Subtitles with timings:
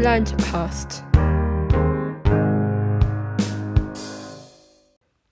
[0.00, 1.02] Blindcast.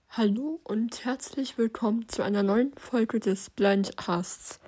[0.09, 4.59] Hallo und herzlich willkommen zu einer neuen Folge des Blindcasts.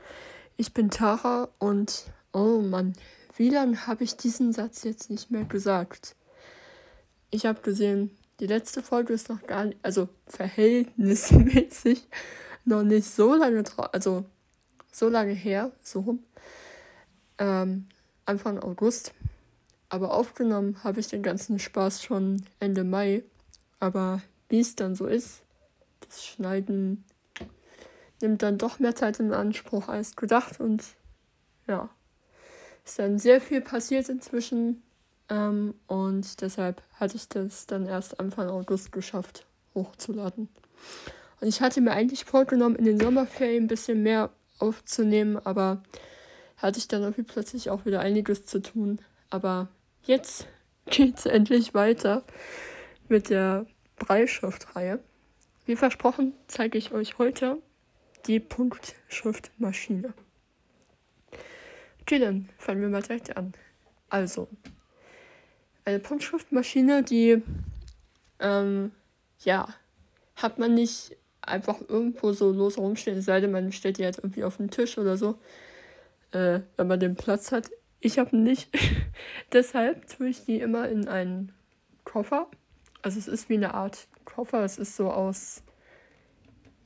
[0.56, 2.94] Ich bin Tara und oh Mann,
[3.36, 6.16] wie lange habe ich diesen Satz jetzt nicht mehr gesagt?
[7.30, 8.10] Ich habe gesehen,
[8.40, 12.08] die letzte Folge ist noch gar nicht, also verhältnismäßig
[12.64, 14.24] noch nicht so lange, also
[14.94, 16.24] so lange her, so rum.
[17.38, 17.90] Ähm,
[18.26, 19.14] Anfang August.
[19.90, 23.24] Aber aufgenommen habe ich den ganzen Spaß schon Ende Mai.
[23.80, 25.42] Aber wie es dann so ist,
[26.08, 27.04] das Schneiden
[28.22, 30.60] nimmt dann doch mehr Zeit in Anspruch als gedacht.
[30.60, 30.84] Und
[31.68, 31.90] ja,
[32.86, 34.84] ist dann sehr viel passiert inzwischen.
[35.30, 40.50] Ähm, und deshalb hatte ich das dann erst Anfang August geschafft, hochzuladen.
[41.42, 44.30] Und ich hatte mir eigentlich vorgenommen, in den Sommerferien ein bisschen mehr
[44.60, 45.82] aufzunehmen, aber
[46.58, 49.00] hatte ich dann irgendwie plötzlich auch wieder einiges zu tun.
[49.30, 49.70] Aber
[50.10, 50.48] jetzt
[50.88, 52.24] geht's endlich weiter
[53.08, 55.00] mit der Breitschriftreihe.
[55.66, 57.62] Wie versprochen zeige ich euch heute
[58.26, 60.14] die Punktschriftmaschine.
[62.02, 63.54] Okay, dann fangen wir mal direkt an.
[64.10, 64.50] Also,
[65.86, 67.44] eine Punktschriftmaschine, die,
[68.40, 68.92] ähm,
[69.42, 69.68] ja,
[70.36, 74.20] hat man nicht einfach irgendwo so los rumstehen, es sei denn, man stellt die jetzt
[74.20, 75.38] irgendwie auf den Tisch oder so,
[76.32, 77.70] äh, wenn man den Platz hat.
[78.02, 78.70] Ich habe nicht.
[79.54, 81.52] Deshalb tue ich die immer in einen
[82.06, 82.48] Koffer.
[83.02, 84.64] Also es ist wie eine Art Koffer.
[84.64, 85.64] Es ist so aus,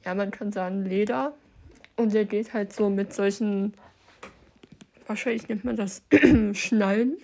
[0.06, 1.34] ja, man kann sagen Leder.
[1.96, 3.74] Und der geht halt so mit solchen,
[5.06, 6.02] wahrscheinlich nennt man das
[6.54, 7.18] Schnallen.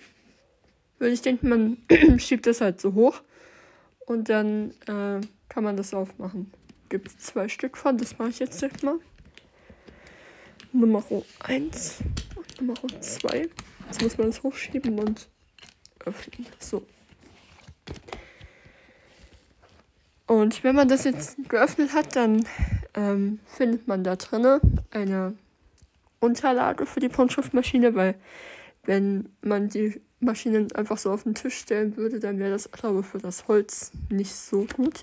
[0.98, 1.76] Würde ich denken, man
[2.18, 3.22] schiebt das halt so hoch.
[4.06, 6.52] Und dann äh, kann man das aufmachen.
[6.88, 8.98] Gibt es zwei Stück von, das mache ich jetzt direkt mal.
[10.72, 11.02] Nummer
[11.40, 12.02] 1
[12.36, 13.48] und Nummer 2.
[13.90, 15.28] Jetzt muss man es hochschieben und
[16.04, 16.46] öffnen.
[16.60, 16.86] So.
[20.28, 22.46] Und wenn man das jetzt geöffnet hat, dann
[22.94, 24.60] ähm, findet man da drinne
[24.92, 25.34] eine
[26.20, 28.14] Unterlage für die Punktschriftmaschine, weil
[28.84, 33.00] wenn man die Maschinen einfach so auf den Tisch stellen würde, dann wäre das, glaube
[33.00, 35.02] ich, für das Holz nicht so gut.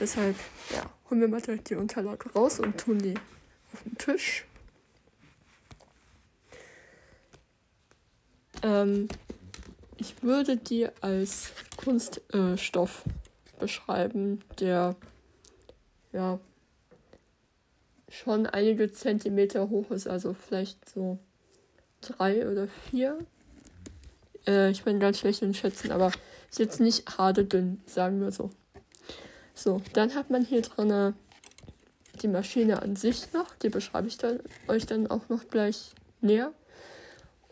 [0.00, 0.36] Deshalb,
[0.70, 3.14] ja, holen wir mal direkt die Unterlage raus und tun die
[3.74, 4.46] auf den Tisch.
[8.64, 9.08] Ähm,
[9.98, 13.10] ich würde die als Kunststoff äh,
[13.60, 14.96] beschreiben, der
[16.12, 16.40] ja
[18.08, 21.18] schon einige Zentimeter hoch ist, also vielleicht so
[22.00, 23.18] drei oder vier.
[24.46, 26.10] Äh, ich bin ganz schlecht in Schätzen, aber
[26.50, 28.50] ist jetzt nicht harte dünn, sagen wir so.
[29.54, 31.14] So, dann hat man hier drin
[32.22, 36.52] die Maschine an sich noch, die beschreibe ich dann, euch dann auch noch gleich näher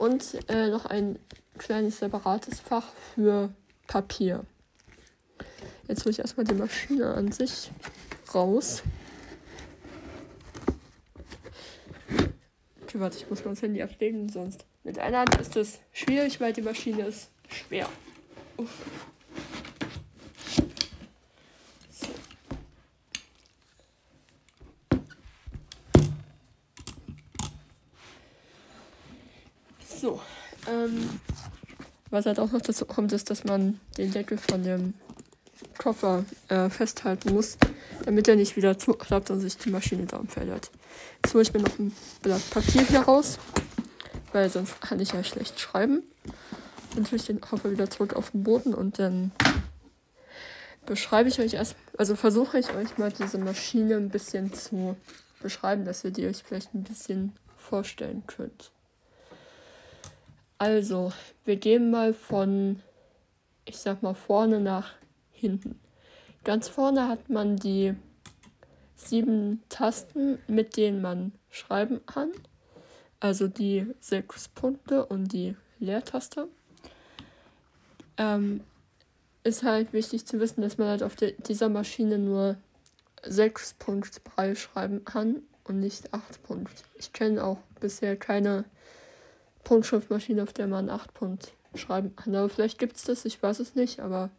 [0.02, 1.16] und äh, noch ein
[1.58, 3.54] kleines separates Fach für
[3.86, 4.44] Papier.
[5.86, 7.70] Jetzt hole ich erstmal die Maschine an sich
[8.34, 8.82] raus.
[12.82, 16.40] Okay, warte, ich muss mal das Handy ablegen, sonst mit einer Hand ist es schwierig,
[16.40, 17.88] weil die Maschine ist schwer.
[18.56, 18.84] Uff.
[30.02, 30.20] So,
[30.66, 31.20] ähm,
[32.10, 34.94] was halt auch noch dazu kommt, ist, dass man den Deckel von dem
[35.78, 37.56] Koffer äh, festhalten muss,
[38.04, 40.70] damit er nicht wieder zuklappt und sich die Maschine da umfällt.
[41.22, 43.38] Jetzt hole ich mir noch ein Blatt Papier hier raus,
[44.32, 46.02] weil sonst kann ich ja schlecht schreiben.
[46.96, 49.30] Dann tue ich den Koffer wieder zurück auf den Boden und dann
[50.84, 54.96] beschreibe ich euch erst, also versuche ich euch mal diese Maschine ein bisschen zu
[55.40, 58.72] beschreiben, dass ihr die euch vielleicht ein bisschen vorstellen könnt.
[60.62, 61.12] Also,
[61.44, 62.80] wir gehen mal von,
[63.64, 64.92] ich sag mal, vorne nach
[65.32, 65.80] hinten.
[66.44, 67.96] Ganz vorne hat man die
[68.94, 72.30] sieben Tasten, mit denen man schreiben kann.
[73.18, 76.46] Also die sechs Punkte und die Leertaste.
[78.16, 78.60] Ähm,
[79.42, 82.54] ist halt wichtig zu wissen, dass man halt auf de dieser Maschine nur
[83.24, 86.84] sechs Punkte Brei schreiben kann und nicht acht Punkte.
[86.94, 88.64] Ich kenne auch bisher keine
[89.64, 92.34] Punktschriftmaschine, auf der man 8 Punkt schreiben kann.
[92.34, 94.30] Aber vielleicht gibt es das, ich weiß es nicht, aber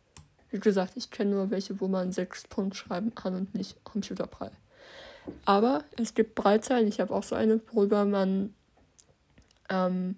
[0.51, 4.51] wie gesagt, ich kenne nur welche, wo man 6 Punkt schreiben kann und nicht computerbrei.
[5.45, 8.53] Aber es gibt Breitzeilen, ich habe auch so eine, worüber man
[9.69, 10.15] ähm,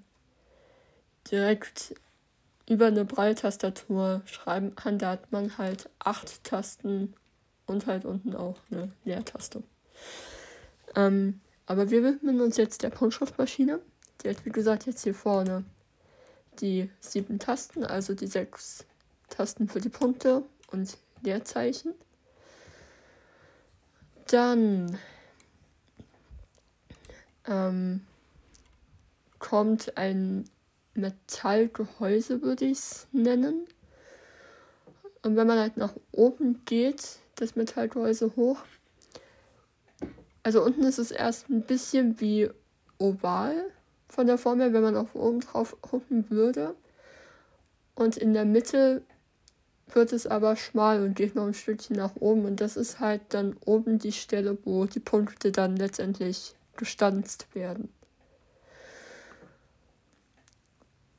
[1.31, 1.95] direkt
[2.67, 4.97] über eine Breitastatur schreiben kann.
[4.97, 7.13] Da hat man halt 8 Tasten
[7.65, 9.63] und halt unten auch eine Leertaste.
[10.95, 13.79] Ähm, aber wir widmen uns jetzt der Punktschriftmaschine.
[14.25, 15.63] Die hat, wie gesagt, jetzt hier vorne
[16.59, 18.83] die sieben Tasten, also die sechs
[19.29, 20.41] Tasten für die Punkte
[20.71, 21.93] und Leerzeichen.
[24.25, 24.97] Dann
[27.45, 28.01] ähm,
[29.37, 30.49] kommt ein
[30.95, 33.67] Metallgehäuse, würde ich es nennen.
[35.21, 38.57] Und wenn man halt nach oben geht, das Metallgehäuse hoch,
[40.41, 42.49] also unten ist es erst ein bisschen wie
[42.97, 43.71] oval
[44.07, 46.75] von der Form her, wenn man auf oben drauf gucken würde.
[47.95, 49.01] Und in der Mitte
[49.93, 52.45] wird es aber schmal und geht noch ein Stückchen nach oben.
[52.45, 57.89] Und das ist halt dann oben die Stelle, wo die Punkte dann letztendlich gestanzt werden.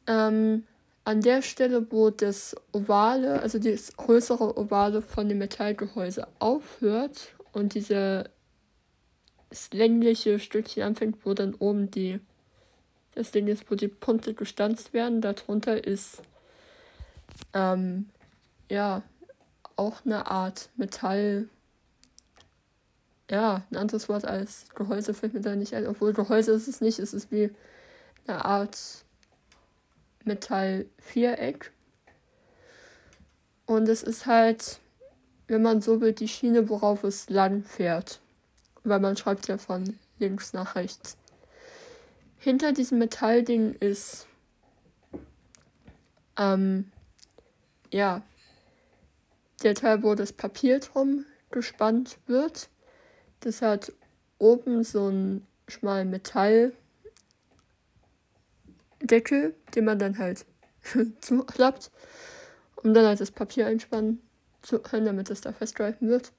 [0.06, 0.64] Ähm,
[1.04, 7.74] an der Stelle, wo das Ovale, also das größere Ovale von dem Metallgehäuse aufhört und
[7.74, 8.30] diese
[9.48, 12.20] das längliche Stückchen anfängt, wo dann oben die
[13.16, 15.20] das Ding ist, wo die Punkte gestanzt werden.
[15.20, 16.22] Darunter ist
[17.52, 18.08] ähm,
[18.70, 19.02] ja
[19.74, 21.48] auch eine Art Metall.
[23.28, 25.86] Ja, ein anderes Wort als Gehäuse fällt mir da nicht ein.
[25.86, 27.50] Obwohl Gehäuse ist es nicht, es ist wie
[28.28, 28.78] eine Art
[30.24, 31.72] Metallviereck.
[33.66, 34.78] Und es ist halt,
[35.48, 38.20] wenn man so will, die Schiene, worauf es lang fährt
[38.86, 41.16] weil man schreibt ja von links nach rechts.
[42.38, 44.26] Hinter diesem Metallding ist,
[46.38, 46.90] ähm,
[47.92, 48.22] ja,
[49.62, 52.68] der Teil, wo das Papier drum gespannt wird.
[53.40, 53.92] Das hat
[54.38, 56.74] oben so einen schmalen Metalldeckel,
[59.74, 60.44] den man dann halt
[61.20, 61.90] zuklappt,
[62.76, 64.20] um dann halt das Papier einspannen
[64.62, 66.32] zu können, damit es da festgehalten wird.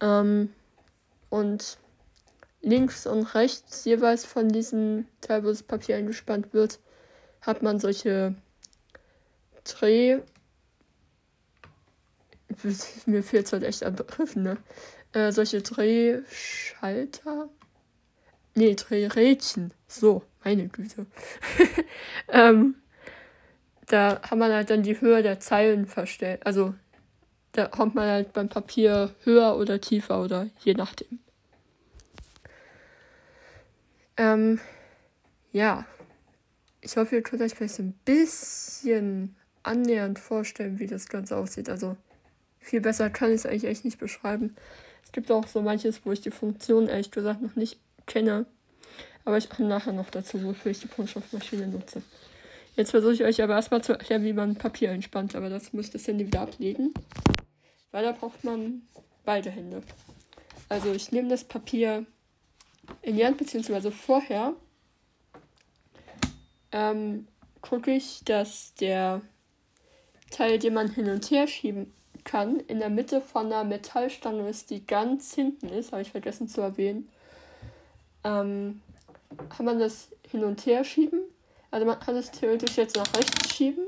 [0.00, 0.52] Ähm,
[1.28, 1.78] und
[2.62, 6.78] links und rechts jeweils von diesem Teil, wo das Papier eingespannt wird,
[7.40, 8.34] hat man solche
[9.64, 10.20] Dreh.
[13.06, 14.58] Mir fehlt es halt echt an Begriffen, ne?
[15.12, 17.48] Äh, solche Drehschalter.
[18.54, 19.72] Nee, Drehrädchen.
[19.88, 21.06] So, meine Güte.
[22.28, 22.76] ähm,
[23.86, 26.40] da kann man halt dann die Höhe der Zeilen verstellen.
[26.44, 26.74] Also
[27.52, 31.18] da kommt man halt beim Papier höher oder tiefer oder je nachdem.
[34.20, 34.60] Ähm,
[35.50, 35.86] ja,
[36.82, 41.70] ich hoffe, ihr könnt euch vielleicht ein bisschen annähernd vorstellen, wie das Ganze aussieht.
[41.70, 41.96] Also
[42.58, 44.56] viel besser kann ich es eigentlich echt nicht beschreiben.
[45.02, 48.44] Es gibt auch so manches, wo ich die Funktion ehrlich gesagt noch nicht kenne.
[49.24, 52.02] Aber ich komme nachher noch dazu, wofür ich die Punktstoffmaschine nutze.
[52.76, 55.34] Jetzt versuche ich euch aber erstmal zu erklären, wie man Papier entspannt.
[55.34, 56.92] Aber das müsst ihr das Handy wieder ablegen.
[57.90, 58.82] Weil da braucht man
[59.24, 59.82] beide Hände.
[60.68, 62.04] Also ich nehme das Papier
[63.04, 64.54] Hand, beziehungsweise vorher
[66.72, 67.26] ähm,
[67.60, 69.20] gucke ich, dass der
[70.30, 71.92] Teil, den man hin und her schieben
[72.24, 76.48] kann, in der Mitte von einer Metallstange ist, die ganz hinten ist, habe ich vergessen
[76.48, 77.08] zu erwähnen.
[78.24, 78.82] Ähm,
[79.48, 81.20] kann man das hin und her schieben.
[81.70, 83.86] Also man kann es theoretisch jetzt nach rechts schieben.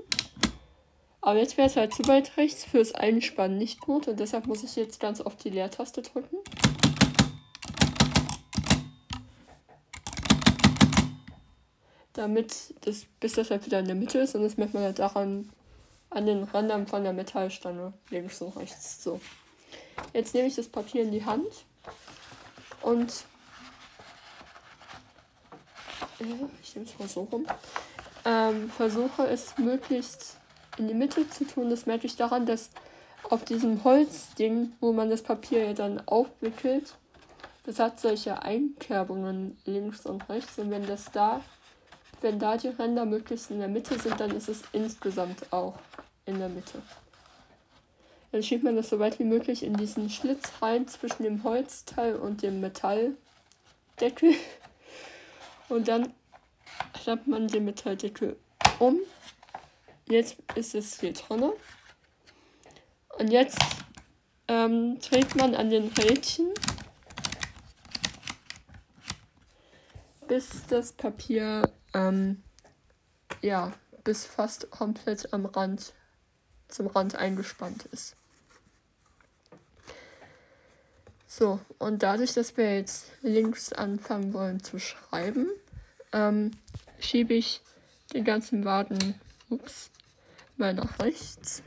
[1.21, 4.65] Aber jetzt wäre es halt zu weit rechts fürs Einspannen nicht gut und deshalb muss
[4.65, 6.37] ich jetzt ganz oft die Leertaste drücken.
[12.13, 14.99] Damit das, bis das halt wieder in der Mitte ist und das merkt man halt
[14.99, 15.51] daran
[16.11, 19.03] an den Rändern von der Metallstange links und rechts.
[19.03, 19.21] So.
[20.13, 21.65] Jetzt nehme ich das Papier in die Hand
[22.83, 23.25] und
[26.21, 26.25] äh,
[26.63, 27.47] ich nehme es mal so rum.
[28.25, 30.37] Ähm, versuche es möglichst
[30.79, 31.71] in die Mitte zu tun.
[31.71, 32.71] Das merke ich daran, dass
[33.31, 36.95] auf diesem Holzding, wo man das Papier ja dann aufwickelt,
[37.65, 40.59] das hat solche Einkerbungen links und rechts.
[40.59, 41.41] Und wenn das da
[42.23, 45.75] wenn da die Ränder möglichst in der Mitte sind, dann ist es insgesamt auch
[46.27, 46.83] in der Mitte.
[48.31, 52.17] Dann schiebt man das so weit wie möglich in diesen Schlitz rein zwischen dem Holzteil
[52.17, 54.35] und dem Metalldeckel.
[55.69, 56.15] Und dann
[56.95, 58.37] klappt man den Metalldeckel
[58.79, 59.01] um.
[60.09, 61.53] Jetzt ist es hier drin.
[63.19, 63.59] Und jetzt
[64.49, 66.49] ähm, dreht man an den Rädchen,
[70.27, 72.43] bis das Papier ähm,
[73.41, 73.73] ja,
[74.05, 75.93] bis fast komplett am Rand,
[76.69, 78.17] zum Rand eingespannt ist.
[81.27, 85.49] So, und dadurch, dass wir jetzt links anfangen wollen zu schreiben,
[86.13, 86.51] ähm,
[86.99, 87.63] schiebe ich
[88.13, 89.19] den ganzen Waden
[89.49, 89.91] ups,
[90.57, 91.63] mal nach rechts.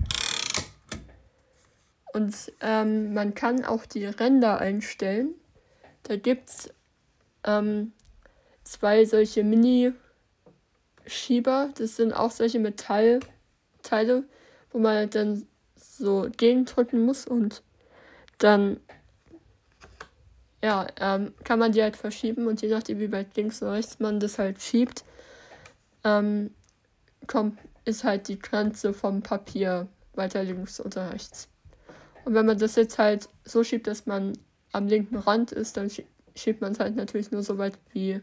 [2.14, 5.34] Und ähm, man kann auch die Ränder einstellen.
[6.04, 6.70] Da gibt es
[7.44, 7.92] ähm,
[8.64, 9.94] zwei solche Mini-
[11.06, 11.70] Schieber.
[11.78, 14.24] Das sind auch solche Metallteile,
[14.72, 17.62] wo man dann so gegendrücken muss und
[18.38, 18.80] dann
[20.66, 24.00] ja, ähm, kann man die halt verschieben und je nachdem, wie weit links oder rechts
[24.00, 25.04] man das halt schiebt,
[26.04, 26.50] ähm,
[27.28, 31.50] kommt, ist halt die Grenze vom Papier weiter links oder rechts.
[32.24, 34.34] Und wenn man das jetzt halt so schiebt, dass man
[34.72, 35.92] am linken Rand ist, dann
[36.36, 38.22] schiebt man es halt natürlich nur so weit, wie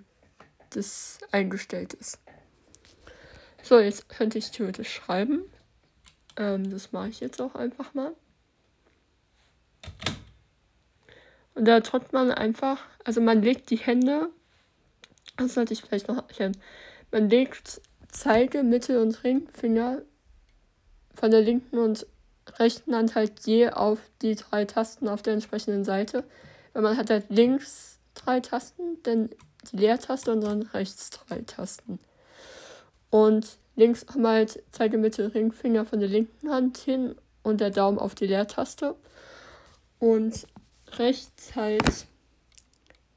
[0.70, 2.18] das eingestellt ist.
[3.62, 5.44] So, jetzt könnte ich theoretisch schreiben.
[6.36, 8.14] Ähm, das mache ich jetzt auch einfach mal.
[11.54, 14.30] Und da drückt man einfach, also man legt die Hände,
[15.36, 16.56] das sollte ich vielleicht noch erklären,
[17.10, 20.02] man legt Zeige, Mittel- und Ringfinger
[21.14, 22.06] von der linken und
[22.58, 26.24] rechten Hand halt je auf die drei Tasten auf der entsprechenden Seite.
[26.72, 29.30] Weil man hat halt links drei Tasten, dann
[29.70, 31.98] die Leertaste und dann rechts drei Tasten.
[33.12, 37.68] Und links haben wir halt Zeige, Mittel, Ringfinger von der linken Hand hin und der
[37.68, 38.96] Daumen auf die Leertaste.
[39.98, 40.46] Und
[40.96, 42.06] rechts halt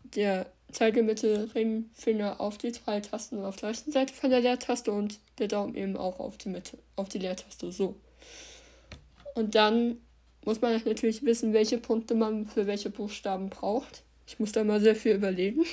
[0.03, 5.17] der Zeigemittel, Ringfinger auf die drei Tasten auf der rechten Seite von der Leertaste und
[5.39, 7.95] der Daumen eben auch auf die Mitte, auf die Leertaste, so.
[9.33, 10.01] Und dann
[10.43, 14.03] muss man natürlich wissen, welche Punkte man für welche Buchstaben braucht.
[14.27, 15.63] Ich muss da mal sehr viel überlegen.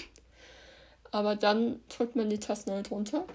[1.10, 3.26] Aber dann drückt man die Tasten halt runter.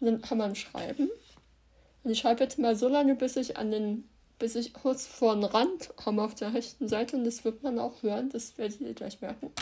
[0.00, 1.10] Und dann kann man schreiben.
[2.02, 4.08] Und ich schreibe jetzt mal so lange, bis ich an den
[4.40, 7.78] bis ich kurz vor den Rand komme auf der rechten Seite und das wird man
[7.78, 9.52] auch hören, das werdet ihr gleich merken.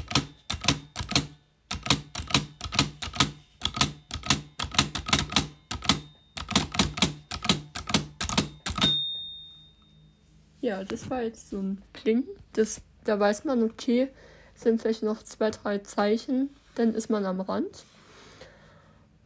[10.60, 12.24] Ja, das war jetzt so ein Kling.
[12.52, 14.08] Das, da weiß man, okay,
[14.54, 17.84] sind vielleicht noch zwei, drei Zeichen, dann ist man am Rand.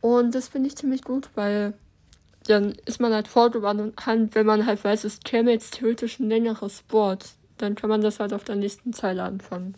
[0.02, 1.72] Und das finde ich ziemlich gut, weil
[2.46, 6.84] dann ist man halt Hand, wenn man halt weiß, es käme jetzt theoretisch ein längeres
[6.90, 9.74] Wort, dann kann man das halt auf der nächsten Zeile anfangen.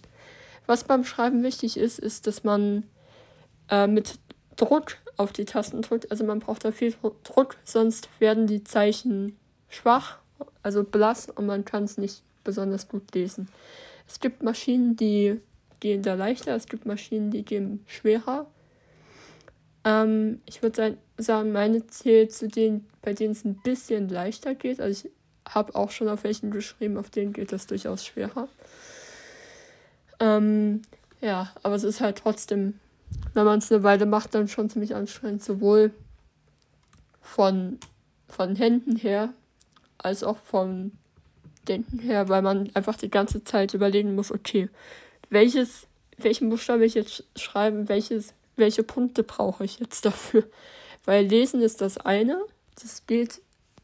[0.67, 2.85] Was beim Schreiben wichtig ist, ist, dass man
[3.71, 4.19] äh, mit
[4.57, 6.11] Druck auf die Tasten drückt.
[6.11, 9.37] Also man braucht da viel Druck, sonst werden die Zeichen
[9.69, 10.19] schwach,
[10.63, 13.49] also blass und man kann es nicht besonders gut lesen.
[14.09, 15.39] Es gibt Maschinen, die
[15.81, 18.47] gehen da leichter, es gibt Maschinen, die gehen schwerer.
[19.85, 24.81] Ähm, ich würde sagen, meine zählt zu denen, bei denen es ein bisschen leichter geht.
[24.81, 25.13] Also ich
[25.53, 28.49] habe auch schon auf welchen geschrieben, auf denen geht das durchaus schwerer.
[30.21, 30.83] Ähm,
[31.21, 32.79] ja, aber es ist halt trotzdem,
[33.35, 35.93] wenn man es eine Weile macht, dann schon ziemlich anstrengend, sowohl
[37.21, 37.79] von,
[38.29, 39.33] von Händen her
[39.99, 40.93] als auch vom
[41.69, 44.69] Denken her, weil man einfach die ganze Zeit überlegen muss, okay,
[45.31, 45.87] welches,
[46.19, 50.45] welchen Buchstaben will ich jetzt schreiben, welches welche Punkte brauche ich jetzt dafür?
[51.05, 52.41] Weil Lesen ist das eine,
[52.81, 53.43] das geht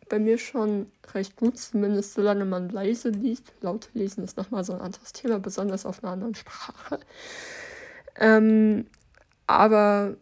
[0.09, 3.53] bei mir schon recht gut, zumindest solange man leise liest.
[3.61, 7.00] Laut lesen ist nochmal so ein anderes Thema, besonders auf einer anderen Sprache.
[8.17, 8.87] Ähm,
[9.47, 10.17] aber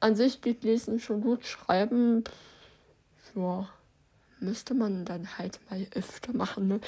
[0.00, 1.44] an sich geht Lesen schon gut.
[1.46, 2.24] Schreiben,
[3.34, 3.68] ja,
[4.40, 6.68] müsste man dann halt mal öfter machen.
[6.68, 6.80] Ne?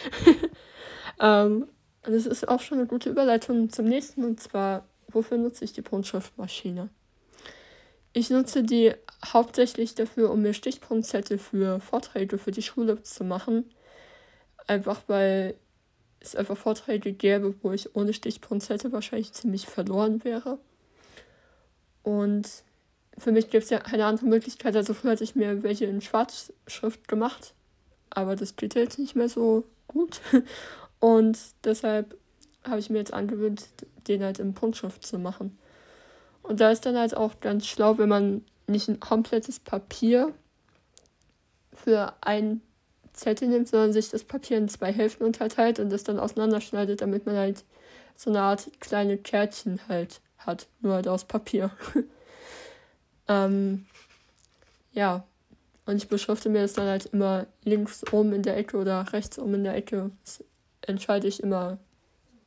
[1.20, 1.66] ähm,
[2.02, 4.84] das ist auch schon eine gute Überleitung zum nächsten und zwar
[5.16, 6.90] Wofür nutze ich die Punktschriftmaschine?
[8.12, 8.92] Ich nutze die
[9.24, 13.64] hauptsächlich dafür, um mir Stichpunktzettel für Vorträge für die Schule zu machen.
[14.66, 15.54] Einfach weil
[16.20, 20.58] es einfach Vorträge gäbe, wo ich ohne Stichpunktzettel wahrscheinlich ziemlich verloren wäre.
[22.02, 22.46] Und
[23.16, 24.76] für mich gibt es ja keine andere Möglichkeit.
[24.76, 27.54] Also früher hatte ich mir welche in Schwarzschrift gemacht,
[28.10, 30.20] aber das geht jetzt nicht mehr so gut.
[31.00, 32.18] Und deshalb
[32.68, 33.68] habe ich mir jetzt angewöhnt,
[34.08, 35.58] den halt in Punktschrift zu machen.
[36.42, 40.32] Und da ist dann halt auch ganz schlau, wenn man nicht ein komplettes Papier
[41.72, 42.60] für ein
[43.12, 47.26] Zettel nimmt, sondern sich das Papier in zwei Hälften unterteilt und das dann auseinanderschneidet, damit
[47.26, 47.64] man halt
[48.14, 51.70] so eine Art kleine Kärtchen halt hat, nur halt aus Papier.
[53.28, 53.86] ähm,
[54.92, 55.24] ja,
[55.86, 59.38] und ich beschrifte mir das dann halt immer links oben in der Ecke oder rechts
[59.38, 60.10] oben in der Ecke.
[60.24, 60.44] Das
[60.82, 61.78] entscheide ich immer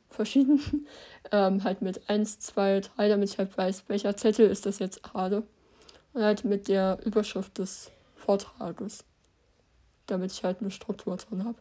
[0.09, 0.87] verschieden.
[1.31, 5.03] ähm, halt mit 1, 2, 3, damit ich halt weiß, welcher Zettel ist das jetzt
[5.03, 5.43] gerade.
[6.13, 9.03] Und halt mit der Überschrift des Vortrages.
[10.07, 11.57] Damit ich halt eine Struktur drin habe.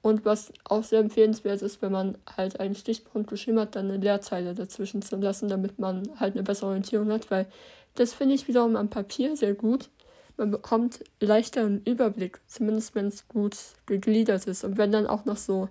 [0.00, 3.98] Und was auch sehr empfehlenswert ist, wenn man halt einen Stichpunkt geschrieben hat, dann eine
[3.98, 7.46] Leerzeile dazwischen zu lassen, damit man halt eine bessere Orientierung hat, weil
[7.94, 9.90] das finde ich wiederum am Papier sehr gut.
[10.36, 14.62] Man bekommt leichter einen Überblick, zumindest wenn es gut gegliedert ist.
[14.62, 15.68] Und wenn dann auch noch so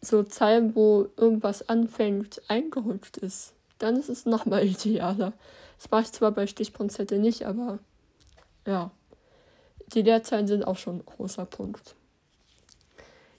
[0.00, 5.32] so Zeilen, wo irgendwas anfängt, eingerückt ist, dann ist es nochmal idealer.
[5.78, 7.78] Das mache ich zwar bei Stichpunktzettel nicht, aber
[8.66, 8.90] ja.
[9.94, 11.94] Die Leerzeilen sind auch schon ein großer Punkt.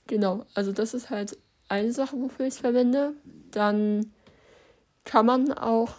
[0.07, 1.37] Genau, also das ist halt
[1.67, 3.13] eine Sache, wofür ich es verwende.
[3.51, 4.11] Dann
[5.03, 5.93] kann man auch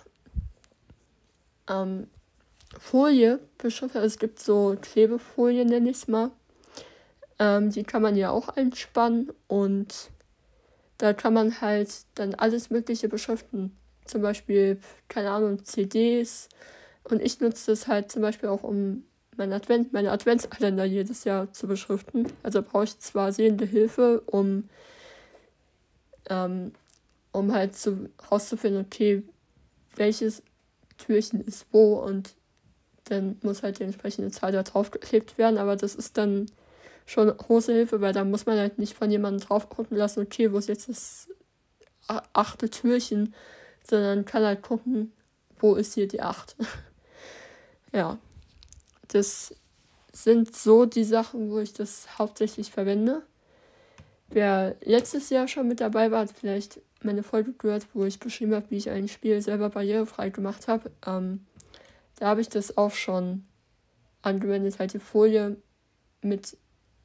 [1.69, 2.09] ähm,
[2.79, 3.99] Folie beschriften.
[3.99, 6.33] Also es gibt so Klebefolie, nenne ich es mal.
[7.39, 10.11] Ähm, die kann man ja auch einspannen und
[11.01, 13.75] da kann man halt dann alles Mögliche beschriften.
[14.05, 14.79] Zum Beispiel,
[15.09, 16.51] keine Ahnung, CDs.
[17.05, 19.05] Und ich nutze das halt zum Beispiel auch, um
[19.39, 22.27] mein Advent, meine Adventskalender jedes Jahr zu beschriften.
[22.43, 24.69] Also brauche ich zwar sehende Hilfe, um,
[26.29, 26.73] ähm,
[27.33, 29.23] um halt zu, rauszufinden, okay,
[29.97, 30.43] welches
[30.99, 32.35] Türchen ist wo und
[33.05, 36.47] dann muss halt die entsprechende Zahl da draufgeklebt werden, aber das ist dann
[37.07, 40.53] schon große Hilfe, weil da muss man halt nicht von jemandem drauf gucken lassen, okay,
[40.53, 41.29] wo ist jetzt das
[42.33, 43.35] achte Türchen,
[43.89, 45.13] sondern kann halt gucken,
[45.59, 46.57] wo ist hier die acht.
[47.93, 48.19] ja,
[49.09, 49.55] das
[50.13, 53.23] sind so die Sachen, wo ich das hauptsächlich verwende.
[54.29, 58.55] Wer letztes Jahr schon mit dabei war, hat vielleicht meine Folge gehört, wo ich beschrieben
[58.55, 60.91] habe, wie ich ein Spiel selber barrierefrei gemacht habe.
[61.07, 61.47] Ähm,
[62.17, 63.45] da habe ich das auch schon
[64.23, 65.57] angewendet, halt die Folie
[66.23, 66.57] mit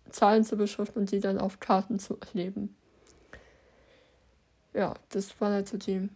[0.10, 2.76] Zahlen zu beschriften und die dann auf Karten zu kleben.
[4.74, 6.10] Ja, das waren halt so die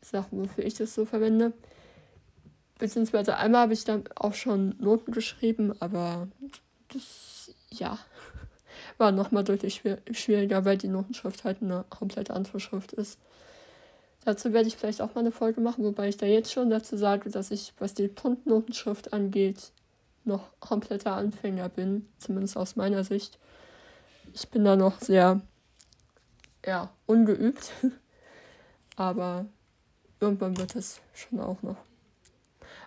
[0.00, 1.52] Sachen, wofür ich das so verwende.
[2.78, 6.28] Beziehungsweise einmal habe ich dann auch schon Noten geschrieben, aber
[6.92, 7.98] das, ja,
[8.98, 9.82] war nochmal deutlich
[10.12, 13.18] schwieriger, weil die Notenschrift halt eine komplett andere Schrift ist.
[14.24, 16.96] Dazu werde ich vielleicht auch mal eine Folge machen, wobei ich da jetzt schon dazu
[16.96, 19.70] sage, dass ich, was die Punktnotenschrift angeht,
[20.24, 23.38] noch kompletter Anfänger bin, zumindest aus meiner Sicht.
[24.32, 25.40] Ich bin da noch sehr,
[26.64, 27.72] ja, ungeübt,
[28.96, 29.46] aber
[30.20, 31.76] irgendwann wird es schon auch noch.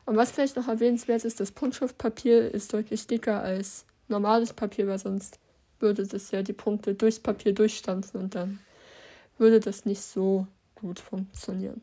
[0.06, 5.00] Und was vielleicht noch erwähnenswert ist, das Punktschriftpapier ist deutlich dicker als normales Papier, weil
[5.00, 5.39] sonst
[5.80, 8.60] würde das ja die Punkte durchs Papier durchstanzen und dann
[9.38, 11.82] würde das nicht so gut funktionieren.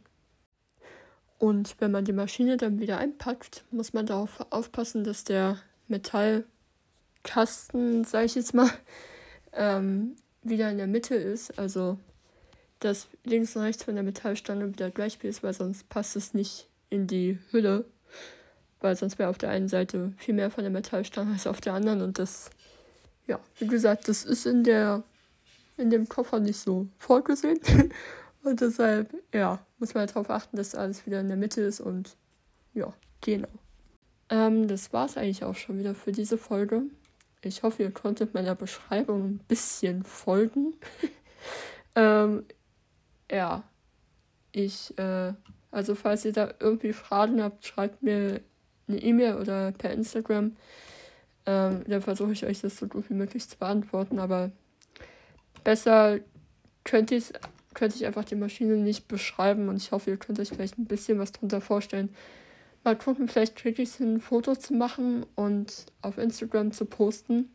[1.39, 8.05] Und wenn man die Maschine dann wieder einpackt, muss man darauf aufpassen, dass der Metallkasten,
[8.05, 8.71] sage ich jetzt mal,
[9.53, 11.59] ähm, wieder in der Mitte ist.
[11.59, 11.99] Also,
[12.81, 16.69] dass links und rechts von der Metallstange wieder gleich ist, weil sonst passt es nicht
[16.91, 17.85] in die Hülle.
[18.81, 21.75] Weil sonst wäre auf der einen Seite viel mehr von der Metallstange als auf der
[21.75, 22.03] anderen.
[22.03, 22.51] Und das,
[23.27, 25.03] ja, wie gesagt, das ist in der
[25.77, 27.61] in dem Koffer nicht so vorgesehen.
[28.45, 31.81] Und deshalb, ja, muss man halt darauf achten, dass alles wieder in der Mitte ist
[31.81, 32.17] und
[32.75, 33.49] ja, genau.
[34.29, 36.83] Ähm, das war es eigentlich auch schon wieder für diese Folge.
[37.41, 40.75] Ich hoffe, ihr konntet meiner Beschreibung ein bisschen folgen.
[41.97, 42.45] ähm,
[43.31, 43.65] ja,
[44.53, 45.33] ich, äh,
[45.71, 48.43] also falls ihr da irgendwie Fragen habt, schreibt mir
[48.89, 50.57] eine E-Mail oder per Instagram.
[51.47, 54.51] Ähm, dann versuche ich euch das so gut wie möglich zu beantworten, aber
[55.63, 56.19] besser
[56.85, 57.33] könnt ihr es
[57.75, 60.87] könnte ich einfach die Maschine nicht beschreiben und ich hoffe, ihr könnt euch vielleicht ein
[60.87, 62.15] bisschen was drunter vorstellen.
[62.85, 67.51] Mal gucken, vielleicht kriege ich es hin, Fotos zu machen und auf Instagram zu posten.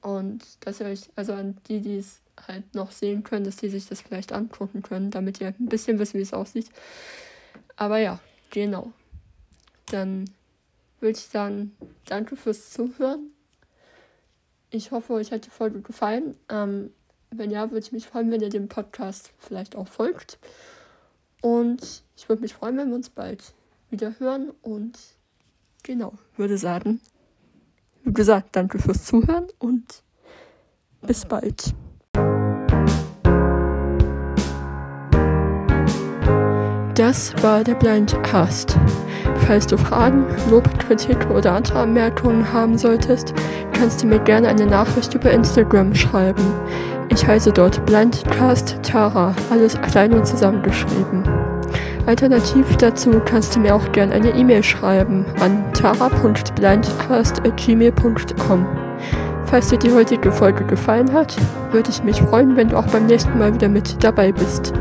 [0.00, 3.68] Und dass ihr euch, also an die, die es halt noch sehen können, dass die
[3.68, 6.70] sich das vielleicht angucken können, damit ihr ein bisschen wisst, wie es aussieht.
[7.76, 8.92] Aber ja, genau.
[9.86, 10.24] Dann
[11.00, 11.76] würde ich sagen,
[12.06, 13.30] danke fürs Zuhören.
[14.70, 16.36] Ich hoffe, euch hat die Folge gefallen.
[16.48, 16.90] Ähm,
[17.30, 20.38] wenn ja, würde ich mich freuen, wenn ihr dem Podcast vielleicht auch folgt.
[21.40, 23.54] Und ich würde mich freuen, wenn wir uns bald
[23.88, 24.50] wieder hören.
[24.62, 24.98] Und
[25.82, 27.00] genau, würde sagen,
[28.04, 30.02] wie gesagt, danke fürs Zuhören und
[31.02, 31.74] bis bald.
[36.94, 38.76] Das war der Blindcast.
[39.46, 43.32] Falls du Fragen, Lob, Kritik oder andere Anmerkungen haben solltest,
[43.72, 46.44] kannst du mir gerne eine Nachricht über Instagram schreiben.
[47.10, 51.24] Ich heiße dort Blindcast Tara, alles klein und zusammengeschrieben.
[52.06, 58.66] Alternativ dazu kannst du mir auch gerne eine E-Mail schreiben an tara.blindcast.gmail.com.
[59.44, 61.36] Falls dir die heutige Folge gefallen hat,
[61.72, 64.72] würde ich mich freuen, wenn du auch beim nächsten Mal wieder mit dabei bist.